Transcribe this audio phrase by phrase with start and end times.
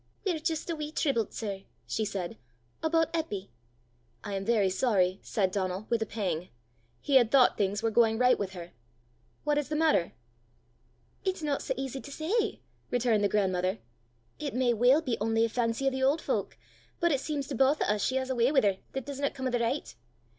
[0.25, 2.39] "We're jist a wee triblet, sir," she said,
[2.81, 3.51] "aboot Eppy!"
[4.23, 6.49] "I am very sorry," said Donal, with a pang:
[6.99, 8.71] he had thought things were going right with her.
[9.43, 10.13] "What is the matter?"
[11.23, 13.77] "It's no sae easy to say!" returned the grandmother.
[14.39, 16.57] "It may weel be only a fancy o' the auld fowk,
[16.99, 19.29] but it seems to baith o' 's she has a w'y wi' her 'at disna
[19.31, 19.97] come o' the richt.